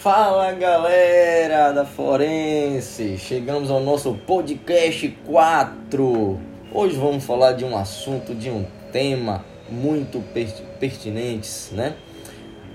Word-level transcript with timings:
Fala 0.00 0.52
galera 0.52 1.72
da 1.72 1.84
Forense, 1.84 3.18
chegamos 3.18 3.68
ao 3.68 3.80
nosso 3.80 4.14
podcast 4.14 5.08
4. 5.26 6.40
Hoje 6.72 6.96
vamos 6.96 7.24
falar 7.24 7.54
de 7.54 7.64
um 7.64 7.76
assunto, 7.76 8.32
de 8.32 8.48
um 8.48 8.64
tema 8.92 9.44
muito 9.68 10.22
pertinentes, 10.78 11.70
né? 11.72 11.96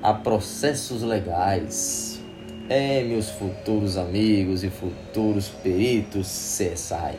A 0.02 0.14
processos 0.14 1.02
legais. 1.02 2.22
É, 2.68 3.02
meus 3.04 3.30
futuros 3.30 3.96
amigos 3.96 4.66
e 4.66 4.70
futuros 4.70 5.48
peritos 5.48 6.28
CSI. 6.28 7.16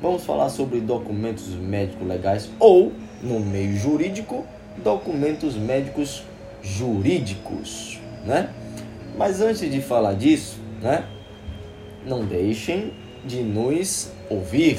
Vamos 0.00 0.24
falar 0.24 0.48
sobre 0.48 0.80
documentos 0.80 1.48
médicos 1.48 2.06
legais 2.06 2.48
ou, 2.60 2.92
no 3.20 3.40
meio 3.40 3.76
jurídico, 3.76 4.46
documentos 4.76 5.56
médicos 5.56 6.22
jurídicos, 6.62 7.98
né? 8.24 8.48
Mas 9.16 9.40
antes 9.40 9.70
de 9.70 9.80
falar 9.80 10.14
disso, 10.14 10.58
né? 10.80 11.04
Não 12.04 12.24
deixem 12.24 12.92
de 13.24 13.42
nos 13.42 14.10
ouvir, 14.28 14.78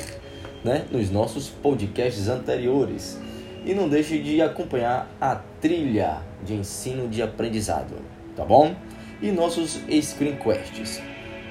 né? 0.64 0.86
Nos 0.92 1.10
nossos 1.10 1.48
podcasts 1.48 2.28
anteriores. 2.28 3.20
E 3.66 3.74
não 3.74 3.90
deixe 3.90 4.20
de 4.20 4.42
acompanhar 4.42 5.10
a 5.20 5.36
trilha 5.60 6.22
de 6.44 6.54
ensino 6.54 7.08
de 7.08 7.22
aprendizado, 7.24 7.96
tá 8.36 8.46
bom? 8.46 8.76
E 9.22 9.32
nossos 9.32 9.80
screencasts, 10.02 11.02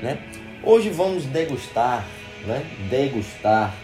né? 0.01 0.19
Hoje 0.63 0.91
vamos 0.91 1.25
degustar, 1.25 2.07
né? 2.47 2.65
Degustar 2.89 3.75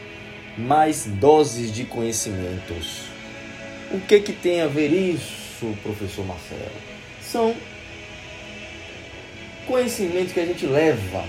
mais 0.56 1.06
doses 1.06 1.72
de 1.72 1.84
conhecimentos. 1.84 3.04
O 3.90 3.98
que 4.00 4.20
que 4.20 4.32
tem 4.32 4.60
a 4.60 4.68
ver 4.68 4.92
isso, 4.92 5.66
professor 5.82 6.24
Marcelo? 6.24 6.70
São 7.20 7.54
conhecimentos 9.70 10.32
que 10.32 10.40
a 10.40 10.44
gente 10.44 10.66
leva 10.66 11.24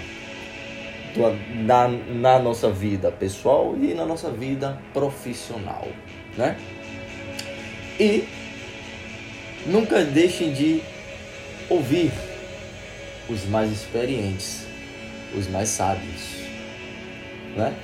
na, 1.63 1.87
na 1.87 2.39
nossa 2.39 2.71
vida 2.71 3.11
pessoal 3.11 3.75
e 3.79 3.93
na 3.93 4.03
nossa 4.03 4.31
vida 4.31 4.81
profissional, 4.93 5.87
né? 6.35 6.57
E 7.99 8.27
nunca 9.67 10.03
deixem 10.03 10.53
de 10.53 10.81
ouvir 11.69 12.11
os 13.29 13.45
mais 13.45 13.71
experientes, 13.71 14.65
os 15.37 15.47
mais 15.47 15.69
sábios, 15.69 16.41
né? 17.55 17.75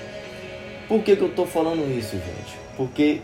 Por 0.87 1.03
que, 1.03 1.15
que 1.15 1.21
eu 1.21 1.27
estou 1.27 1.45
falando 1.45 1.87
isso, 1.95 2.13
gente? 2.13 2.57
Porque 2.75 3.21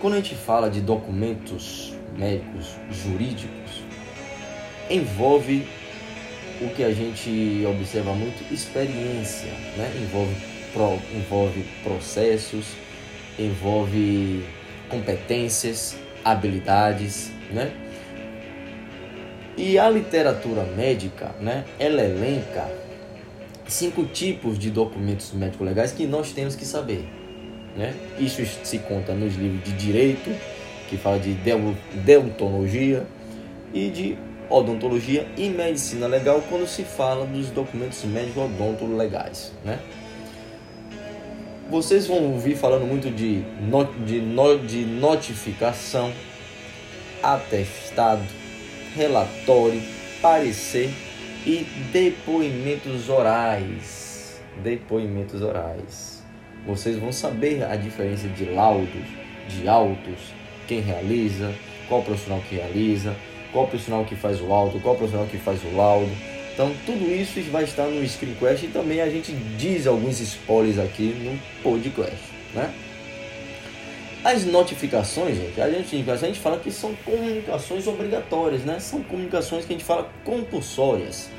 quando 0.00 0.14
a 0.14 0.16
gente 0.16 0.34
fala 0.34 0.68
de 0.68 0.80
documentos 0.80 1.94
médicos 2.16 2.74
jurídicos, 2.90 3.82
envolve 4.90 5.66
o 6.60 6.68
que 6.68 6.84
a 6.84 6.92
gente 6.92 7.64
observa 7.66 8.12
muito 8.12 8.52
experiência, 8.52 9.50
né? 9.76 9.92
envolve, 10.00 10.34
pro, 10.72 10.98
envolve 11.16 11.64
processos, 11.82 12.66
envolve 13.38 14.44
competências, 14.88 15.96
habilidades, 16.24 17.30
né? 17.50 17.72
E 19.56 19.78
a 19.78 19.88
literatura 19.88 20.64
médica, 20.64 21.32
né, 21.40 21.64
ela 21.78 22.02
elenca 22.02 22.68
cinco 23.68 24.04
tipos 24.04 24.58
de 24.58 24.68
documentos 24.68 25.32
médicos 25.32 25.66
legais 25.66 25.92
que 25.92 26.06
nós 26.06 26.32
temos 26.32 26.56
que 26.56 26.64
saber, 26.64 27.04
né? 27.76 27.94
Isso 28.18 28.44
se 28.64 28.78
conta 28.78 29.14
nos 29.14 29.36
livros 29.36 29.62
de 29.62 29.72
direito, 29.72 30.30
que 30.88 30.96
fala 30.96 31.18
de 31.18 31.34
deontologia 32.04 33.06
e 33.72 33.90
de 33.90 34.18
odontologia 34.48 35.26
e 35.36 35.48
medicina 35.48 36.06
legal 36.06 36.42
quando 36.48 36.66
se 36.66 36.82
fala 36.82 37.26
dos 37.26 37.50
documentos 37.50 38.04
médicos 38.04 38.44
odontológicos 38.44 38.98
legais, 38.98 39.52
né? 39.64 39.78
Vocês 41.70 42.06
vão 42.06 42.32
ouvir 42.32 42.56
falando 42.56 42.86
muito 42.86 43.10
de, 43.10 43.42
not, 43.60 43.90
de, 44.00 44.20
de 44.66 44.84
notificação, 44.84 46.12
atestado, 47.22 48.22
relatório, 48.94 49.82
parecer 50.20 50.90
e 51.46 51.66
depoimentos 51.90 53.08
orais. 53.08 54.40
Depoimentos 54.62 55.42
orais. 55.42 56.22
Vocês 56.66 56.98
vão 56.98 57.12
saber 57.12 57.64
a 57.64 57.76
diferença 57.76 58.28
de 58.28 58.44
laudos, 58.44 59.04
de 59.48 59.66
autos, 59.66 60.32
quem 60.66 60.80
realiza, 60.80 61.52
qual 61.88 62.02
profissional 62.02 62.42
que 62.48 62.56
realiza, 62.56 63.14
qual 63.54 63.68
profissional 63.68 64.04
que 64.04 64.16
faz 64.16 64.40
o 64.40 64.52
auto, 64.52 64.80
qual 64.80 64.96
profissional 64.96 65.28
que 65.28 65.38
faz 65.38 65.62
o 65.64 65.74
laudo. 65.76 66.10
Então 66.52 66.74
tudo 66.84 67.10
isso 67.10 67.40
vai 67.50 67.64
estar 67.64 67.86
no 67.86 68.04
ScreenQuest 68.04 68.64
e 68.64 68.68
também 68.68 69.00
a 69.00 69.08
gente 69.08 69.32
diz 69.32 69.86
alguns 69.86 70.20
spoilers 70.20 70.78
aqui 70.78 71.14
no 71.14 71.62
podcast, 71.62 72.18
né? 72.52 72.74
As 74.24 74.44
notificações, 74.44 75.36
gente, 75.36 75.60
a 75.60 75.70
gente, 75.70 76.10
a 76.10 76.16
gente 76.16 76.40
fala 76.40 76.58
que 76.58 76.70
são 76.70 76.94
comunicações 77.04 77.86
obrigatórias, 77.86 78.62
né? 78.64 78.80
São 78.80 79.02
comunicações 79.02 79.64
que 79.64 79.72
a 79.72 79.76
gente 79.76 79.84
fala 79.84 80.10
compulsórias, 80.24 81.30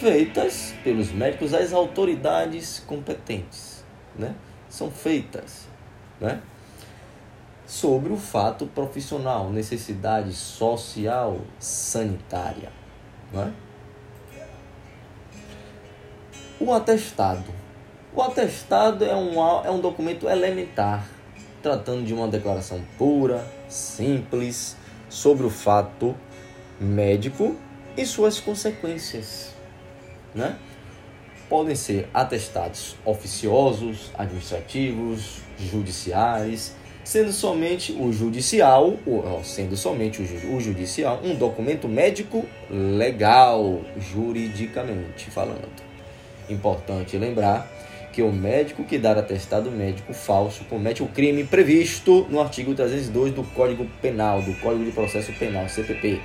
feitas 0.00 0.74
pelos 0.82 1.12
médicos 1.12 1.54
às 1.54 1.72
autoridades 1.72 2.82
competentes, 2.86 3.84
né? 4.18 4.34
São 4.68 4.90
feitas, 4.90 5.68
né? 6.20 6.42
Sobre 7.72 8.12
o 8.12 8.18
fato 8.18 8.66
profissional, 8.66 9.48
necessidade 9.48 10.34
social, 10.34 11.38
sanitária, 11.58 12.70
né? 13.32 13.50
O 16.60 16.70
atestado. 16.70 17.50
O 18.14 18.20
atestado 18.20 19.02
é 19.06 19.16
um, 19.16 19.40
é 19.64 19.70
um 19.70 19.80
documento 19.80 20.28
elementar, 20.28 21.08
tratando 21.62 22.04
de 22.04 22.12
uma 22.12 22.28
declaração 22.28 22.84
pura, 22.98 23.42
simples, 23.70 24.76
sobre 25.08 25.46
o 25.46 25.50
fato 25.50 26.14
médico 26.78 27.56
e 27.96 28.04
suas 28.04 28.38
consequências. 28.38 29.54
Né? 30.34 30.58
Podem 31.48 31.74
ser 31.74 32.06
atestados 32.12 32.96
oficiosos, 33.02 34.10
administrativos, 34.18 35.38
judiciais, 35.58 36.76
sendo 37.04 37.32
somente 37.32 37.92
o 37.92 38.12
judicial, 38.12 38.96
sendo 39.42 39.76
somente 39.76 40.22
o 40.22 40.60
judicial, 40.60 41.20
um 41.24 41.34
documento 41.34 41.88
médico 41.88 42.46
legal, 42.70 43.80
juridicamente 43.98 45.30
falando. 45.30 45.68
Importante 46.48 47.16
lembrar 47.16 47.70
que 48.12 48.22
o 48.22 48.30
médico 48.30 48.84
que 48.84 48.98
dar 48.98 49.16
atestado 49.16 49.70
médico 49.70 50.12
falso 50.12 50.64
comete 50.64 51.02
o 51.02 51.08
crime 51.08 51.44
previsto 51.44 52.26
no 52.28 52.40
artigo 52.40 52.74
302 52.74 53.32
do 53.32 53.42
Código 53.42 53.86
Penal, 54.02 54.42
do 54.42 54.52
Código 54.60 54.84
de 54.84 54.90
Processo 54.90 55.32
Penal, 55.32 55.68
CPP, 55.68 56.20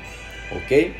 ok? 0.51 0.93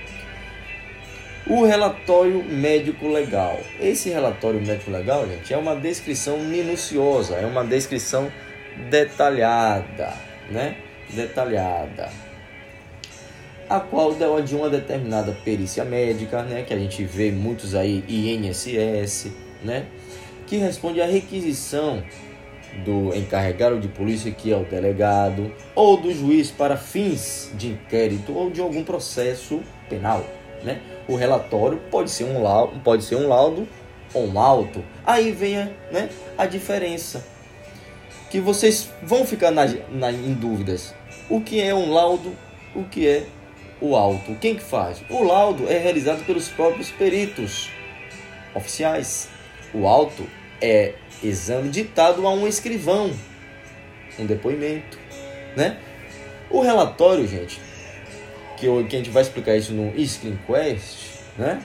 O 1.46 1.66
relatório 1.66 2.44
médico 2.44 3.08
legal. 3.08 3.60
Esse 3.80 4.10
relatório 4.10 4.62
médico 4.62 4.90
legal, 4.90 5.28
gente, 5.28 5.54
é 5.54 5.58
uma 5.58 5.76
descrição 5.76 6.40
minuciosa, 6.40 7.36
é 7.36 7.46
uma 7.46 7.64
descrição 7.64 8.32
detalhada, 8.90 10.14
né? 10.50 10.78
Detalhada 11.14 12.10
a 13.70 13.80
qual 13.80 14.16
de 14.42 14.56
uma 14.56 14.70
determinada 14.70 15.36
perícia 15.44 15.84
médica, 15.84 16.42
né, 16.44 16.64
que 16.64 16.74
a 16.74 16.78
gente 16.78 17.04
vê 17.04 17.32
muitos 17.32 17.76
aí 17.76 18.04
INSS, 18.08 19.32
né, 19.64 19.86
que 20.46 20.58
responde 20.58 21.02
à 21.02 21.06
requisição 21.06 22.02
do 22.86 23.14
encarregado 23.16 23.80
de 23.80 23.88
polícia, 23.88 24.32
que 24.32 24.52
é 24.52 24.56
o 24.56 24.64
delegado, 24.64 25.52
ou 25.76 25.98
do 25.98 26.14
juiz 26.14 26.52
para 26.52 26.78
fins 26.78 27.52
de 27.56 27.70
inquérito 27.70 28.34
ou 28.34 28.50
de 28.50 28.62
algum 28.62 28.84
processo 28.84 29.62
penal, 29.90 30.24
né? 30.64 30.82
O 31.08 31.16
relatório 31.16 31.80
pode 31.90 32.12
ser 32.12 32.26
um 32.26 32.42
laudo, 32.44 32.80
pode 32.82 33.04
ser 33.04 33.16
um 33.16 33.28
laudo 33.28 33.68
ou 34.14 34.28
um 34.28 34.40
auto. 34.40 34.84
Aí 35.06 35.32
vem 35.32 35.56
né, 35.92 36.10
a 36.38 36.46
diferença 36.46 37.26
que 38.30 38.40
vocês 38.40 38.90
vão 39.02 39.26
ficar 39.26 39.52
na, 39.52 39.66
na, 39.90 40.12
em 40.12 40.34
dúvidas. 40.34 40.94
O 41.30 41.42
que 41.42 41.62
é 41.62 41.74
um 41.74 41.92
laudo? 41.92 42.36
O 42.76 42.84
que 42.84 43.08
é 43.08 43.26
o 43.82 43.96
auto. 43.96 44.36
Quem 44.36 44.56
que 44.56 44.64
faz? 44.64 45.02
O 45.10 45.24
laudo 45.24 45.68
é 45.68 45.78
realizado 45.78 46.26
pelos 46.26 46.50
próprios 46.50 46.90
peritos 46.90 47.70
oficiais. 48.54 49.30
O 49.74 49.88
auto 49.88 50.26
é 50.62 50.96
exame 51.24 51.70
ditado 51.70 52.26
a 52.26 52.32
um 52.32 52.48
escrivão, 52.48 53.12
um 54.18 54.26
depoimento, 54.26 54.98
né? 55.56 55.78
O 56.50 56.62
relatório, 56.62 57.28
gente, 57.28 57.60
que, 58.56 58.66
eu, 58.66 58.86
que 58.88 58.96
a 58.96 59.00
gente 59.00 59.10
vai 59.10 59.22
explicar 59.22 59.56
isso 59.56 59.74
no 59.74 59.92
Screen 60.06 60.40
Quest, 60.48 61.20
né? 61.38 61.62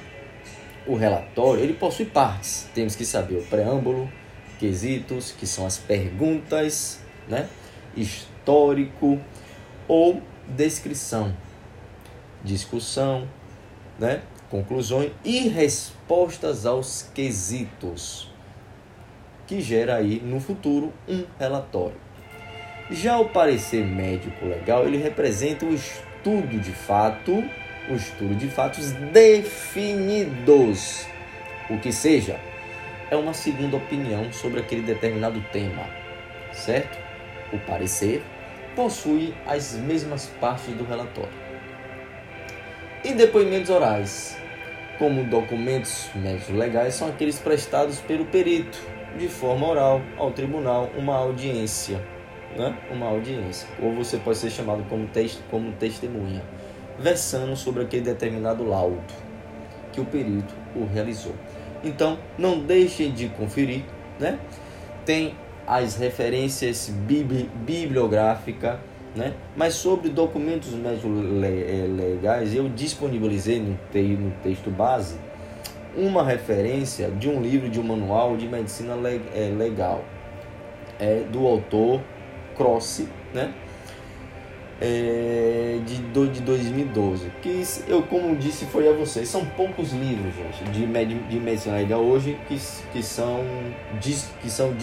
O 0.87 0.97
relatório, 0.97 1.62
ele 1.62 1.75
possui 1.75 2.06
partes. 2.06 2.69
Temos 2.75 2.97
que 2.97 3.05
saber 3.05 3.37
o 3.37 3.43
preâmbulo, 3.43 4.11
quesitos, 4.62 5.32
que 5.32 5.47
são 5.47 5.67
as 5.67 5.79
perguntas, 5.79 7.00
né? 7.29 7.49
Histórico 7.97 9.20
ou 9.88 10.23
descrição 10.47 11.35
discussão, 12.44 13.29
né? 13.99 14.23
conclusões 14.50 15.12
e 15.25 15.49
respostas 15.49 16.67
aos 16.67 17.09
quesitos, 17.14 18.31
que 19.47 19.61
gera 19.62 19.97
aí 19.97 20.20
no 20.20 20.41
futuro 20.41 20.93
um 21.09 21.25
relatório. 21.38 21.97
Já 22.91 23.19
o 23.19 23.31
parecer 23.31 23.87
médico 23.87 24.44
legal, 24.44 24.87
ele 24.87 24.99
representa 24.99 25.64
o 25.64 25.73
estudo 25.73 26.61
de 26.61 26.73
fato, 26.73 27.32
o 27.88 27.94
estudo 27.94 28.35
de 28.35 28.49
fatos 28.49 28.93
definidos, 29.12 31.06
o 31.70 31.79
que 31.79 31.91
seja, 31.91 32.38
é 33.12 33.17
uma 33.17 33.35
segunda 33.35 33.76
opinião 33.76 34.32
sobre 34.32 34.61
aquele 34.61 34.81
determinado 34.81 35.38
tema, 35.53 35.85
certo? 36.50 36.99
O 37.53 37.59
parecer 37.59 38.23
possui 38.75 39.35
as 39.47 39.75
mesmas 39.75 40.32
partes 40.41 40.75
do 40.75 40.82
relatório. 40.82 41.29
E 43.05 43.12
depoimentos 43.12 43.69
orais, 43.69 44.38
como 44.99 45.25
documentos 45.25 46.09
médicos 46.14 46.55
legais, 46.55 46.94
são 46.94 47.06
aqueles 47.06 47.38
prestados 47.38 48.00
pelo 48.00 48.25
perito 48.25 48.81
de 49.19 49.29
forma 49.29 49.69
oral 49.69 50.00
ao 50.17 50.31
tribunal, 50.31 50.91
uma 50.97 51.17
audiência, 51.17 52.03
né? 52.56 52.75
Uma 52.91 53.09
audiência, 53.09 53.69
ou 53.82 53.94
você 53.94 54.17
pode 54.17 54.38
ser 54.38 54.49
chamado 54.49 54.87
como, 54.88 55.06
test, 55.09 55.38
como 55.50 55.70
testemunha, 55.73 56.43
versando 56.99 57.55
sobre 57.56 57.82
aquele 57.82 58.05
determinado 58.05 58.67
laudo 58.67 59.12
que 59.93 60.00
o 60.00 60.05
perito 60.06 60.55
o 60.75 60.87
realizou. 60.87 61.35
Então, 61.84 62.19
não 62.38 62.61
deixem 62.61 63.12
de 63.12 63.29
conferir, 63.29 63.82
né? 64.19 64.38
Tem 65.05 65.34
as 65.67 65.96
referências 65.96 66.88
bibliográficas 66.88 68.79
né? 69.14 69.34
Mas 69.55 69.75
sobre 69.75 70.08
documentos 70.08 70.70
médicos 70.70 71.11
eh, 71.44 71.87
legais, 71.87 72.55
eu 72.55 72.69
disponibilizei 72.69 73.61
no, 73.61 73.79
te 73.90 74.00
no 74.00 74.31
texto 74.43 74.70
base 74.70 75.17
uma 75.94 76.25
referência 76.25 77.11
de 77.11 77.29
um 77.29 77.43
livro 77.43 77.69
de 77.69 77.79
um 77.79 77.82
manual 77.82 78.37
de 78.37 78.49
medicina 78.49 78.94
eh, 79.35 79.52
legal 79.56 80.02
é, 80.99 81.25
do 81.31 81.46
autor 81.46 82.00
Cross, 82.56 83.06
né? 83.35 83.52
É, 84.84 85.79
de, 85.87 85.96
de 86.29 86.40
2012. 86.40 87.31
Que 87.40 87.62
eu, 87.87 88.02
como 88.02 88.34
disse, 88.34 88.64
foi 88.67 88.88
a 88.88 88.93
vocês. 88.93 89.29
São 89.29 89.44
poucos 89.44 89.93
livros, 89.93 90.34
gente, 90.34 90.70
de, 90.73 90.87
med, 90.87 91.14
de 91.14 91.38
medicina 91.38 91.76
legal 91.76 92.00
hoje 92.00 92.37
que, 92.49 92.58
que 92.93 93.02
são, 93.02 93.44
que 94.00 94.50
são 94.50 94.75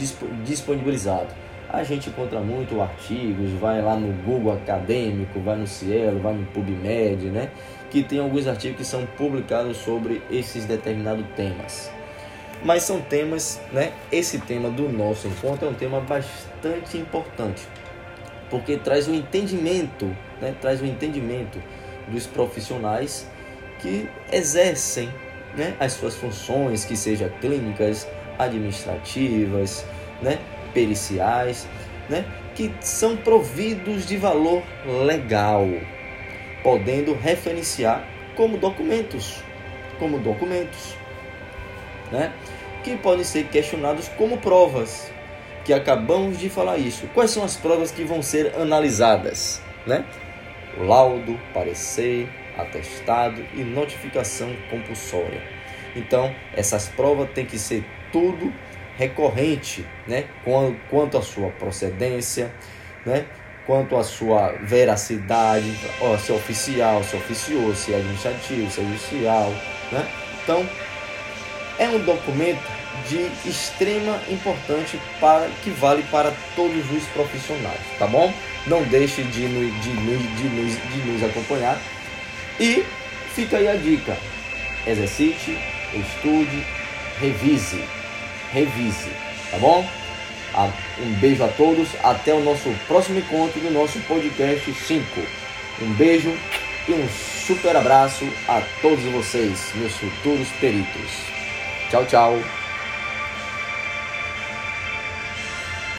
disponibilizados 0.45 1.33
a 1.71 1.83
gente 1.83 2.09
encontra 2.09 2.39
muito 2.39 2.81
artigos, 2.81 3.51
vai 3.59 3.79
lá 3.81 3.95
no 3.95 4.11
Google 4.23 4.53
Acadêmico, 4.53 5.39
vai 5.39 5.55
no 5.55 5.67
Cielo, 5.67 6.19
vai 6.19 6.33
no 6.33 6.45
PubMed, 6.47 7.29
né? 7.29 7.51
Que 7.91 8.01
tem 8.01 8.19
alguns 8.19 8.47
artigos 8.47 8.77
que 8.77 8.83
são 8.83 9.05
publicados 9.05 9.77
sobre 9.77 10.21
esses 10.31 10.65
determinados 10.65 11.23
temas. 11.35 11.91
Mas 12.63 12.83
são 12.83 12.99
temas, 12.99 13.61
né? 13.71 13.93
Esse 14.11 14.39
tema 14.39 14.69
do 14.69 14.89
nosso 14.89 15.27
encontro 15.27 15.67
é 15.67 15.69
um 15.69 15.75
tema 15.75 16.01
bastante 16.01 16.97
importante, 16.97 17.61
porque 18.49 18.77
traz 18.77 19.07
um 19.07 19.13
entendimento, 19.13 20.05
né? 20.41 20.55
Traz 20.61 20.81
um 20.81 20.85
entendimento 20.85 21.61
dos 22.07 22.25
profissionais 22.25 23.27
que 23.79 24.09
exercem, 24.31 25.09
né? 25.55 25.75
As 25.79 25.93
suas 25.93 26.15
funções, 26.15 26.85
que 26.85 26.95
sejam 26.95 27.29
clínicas, 27.39 28.07
administrativas, 28.37 29.85
né? 30.21 30.39
periciais, 30.73 31.67
né, 32.09 32.25
que 32.55 32.73
são 32.81 33.15
providos 33.17 34.05
de 34.05 34.17
valor 34.17 34.63
legal, 35.05 35.67
podendo 36.63 37.13
referenciar 37.13 38.05
como 38.35 38.57
documentos, 38.57 39.41
como 39.97 40.19
documentos, 40.19 40.95
né, 42.11 42.33
que 42.83 42.95
podem 42.97 43.23
ser 43.23 43.45
questionados 43.47 44.07
como 44.09 44.37
provas, 44.37 45.11
que 45.69 45.73
acabamos 45.73 46.39
de 46.39 46.49
falar 46.49 46.79
isso. 46.79 47.07
Quais 47.13 47.29
são 47.29 47.43
as 47.43 47.55
provas 47.55 47.91
que 47.91 48.03
vão 48.03 48.23
ser 48.23 48.55
analisadas, 48.55 49.61
né? 49.85 50.03
Laudo, 50.79 51.39
parecer, 51.53 52.27
atestado 52.57 53.45
e 53.53 53.63
notificação 53.63 54.51
compulsória. 54.71 55.43
Então, 55.95 56.33
essas 56.55 56.87
provas 56.87 57.29
têm 57.35 57.45
que 57.45 57.59
ser 57.59 57.85
tudo 58.11 58.51
recorrente, 58.97 59.85
né? 60.07 60.25
quanto 60.89 61.19
à 61.19 61.21
sua 61.21 61.51
procedência, 61.51 62.51
né? 63.05 63.27
quanto 63.67 63.95
à 63.95 64.03
sua 64.03 64.53
veracidade, 64.63 65.71
se 66.19 66.31
é 66.31 66.35
oficial, 66.35 67.03
se 67.03 67.15
é 67.15 67.19
oficioso, 67.19 67.75
se 67.75 67.93
é 67.93 67.97
administrativo, 67.97 68.71
se 68.71 68.81
é 68.81 68.83
judicial. 68.85 69.53
Né? 69.91 70.07
Então, 70.41 70.67
é 71.77 71.87
um 71.87 71.99
documento 71.99 72.78
de 73.07 73.49
extrema 73.49 74.19
importância 74.29 74.99
para 75.19 75.49
que 75.63 75.69
vale 75.69 76.03
para 76.11 76.33
todos 76.55 76.91
os 76.91 77.03
profissionais, 77.09 77.79
tá 77.97 78.07
bom? 78.07 78.33
Não 78.67 78.83
deixe 78.83 79.23
de, 79.23 79.47
de, 79.47 79.79
de, 79.79 80.49
nos, 80.49 80.93
de 80.93 81.11
nos 81.11 81.23
acompanhar 81.23 81.79
e 82.59 82.83
fica 83.33 83.57
aí 83.57 83.67
a 83.67 83.75
dica: 83.75 84.17
exercite, 84.85 85.57
estude, 85.93 86.65
revise 87.19 87.83
revise, 88.51 89.11
tá 89.51 89.57
bom? 89.57 89.85
Um 90.99 91.13
beijo 91.19 91.43
a 91.43 91.47
todos, 91.47 91.87
até 92.03 92.33
o 92.33 92.41
nosso 92.41 92.69
próximo 92.87 93.19
encontro 93.19 93.59
do 93.61 93.71
nosso 93.71 93.99
podcast 94.01 94.73
5. 94.73 95.05
Um 95.81 95.93
beijo 95.93 96.35
e 96.87 96.91
um 96.91 97.07
super 97.09 97.75
abraço 97.75 98.27
a 98.47 98.61
todos 98.81 99.03
vocês, 99.05 99.71
meus 99.75 99.93
futuros 99.93 100.47
peritos. 100.59 101.11
Tchau, 101.89 102.05
tchau. 102.05 102.58